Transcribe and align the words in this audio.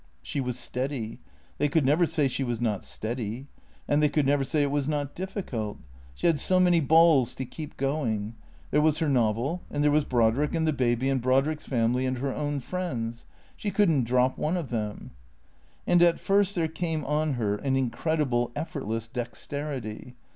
She 0.23 0.41
was 0.41 0.57
steady; 0.57 1.19
they 1.59 1.67
could 1.69 1.85
never 1.85 2.07
say 2.07 2.27
she 2.27 2.43
was 2.43 2.59
not 2.59 2.83
steady. 2.83 3.45
And 3.87 4.01
they 4.01 4.09
could 4.09 4.25
never 4.25 4.43
say 4.43 4.63
it 4.63 4.71
was 4.71 4.87
not 4.87 5.13
difficult. 5.13 5.77
She 6.15 6.25
had 6.25 6.39
so 6.39 6.59
many 6.59 6.79
balls 6.79 7.35
to 7.35 7.45
keep 7.45 7.77
going. 7.77 8.33
There 8.71 8.81
was 8.81 8.97
her 8.97 9.07
novel; 9.07 9.61
and 9.69 9.83
there 9.83 9.91
was 9.91 10.03
Brod 10.03 10.35
rick, 10.37 10.55
and 10.55 10.67
the 10.67 10.73
baby, 10.73 11.07
and 11.07 11.21
Brodrick's 11.21 11.67
family, 11.67 12.07
and 12.07 12.17
her 12.17 12.33
own 12.33 12.61
friends. 12.61 13.27
She 13.55 13.69
could 13.69 13.91
n't 13.91 14.05
drop 14.05 14.39
one 14.39 14.57
of 14.57 14.71
them. 14.71 15.11
And 15.85 16.01
at 16.01 16.19
first 16.19 16.55
there 16.55 16.67
came 16.67 17.05
on 17.05 17.33
her 17.33 17.57
an 17.57 17.75
incredible, 17.75 18.51
effortless 18.55 19.07
dex 19.07 19.45
terity. 19.45 20.15